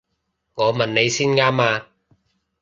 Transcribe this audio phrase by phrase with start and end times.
[0.55, 1.87] 我問你先啱啊！